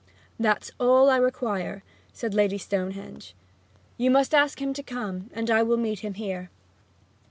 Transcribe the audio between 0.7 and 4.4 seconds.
all I require,' said Lady Stonehenge. 'You must